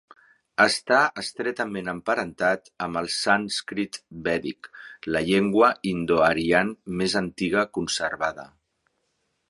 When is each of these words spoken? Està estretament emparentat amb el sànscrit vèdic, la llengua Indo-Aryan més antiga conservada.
Està 0.63 1.01
estretament 1.23 1.91
emparentat 1.93 2.71
amb 2.87 3.01
el 3.03 3.11
sànscrit 3.17 4.01
vèdic, 4.29 4.71
la 5.17 5.23
llengua 5.29 5.71
Indo-Aryan 5.95 6.75
més 7.03 7.19
antiga 7.25 7.67
conservada. 7.81 8.53